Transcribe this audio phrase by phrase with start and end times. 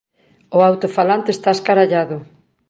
[0.57, 2.17] O autofalante está escarallado.